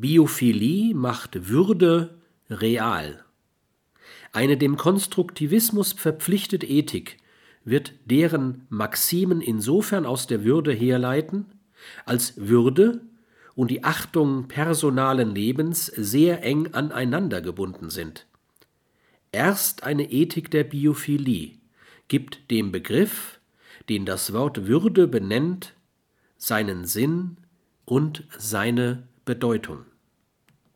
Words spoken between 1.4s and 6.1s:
Würde real. Eine dem Konstruktivismus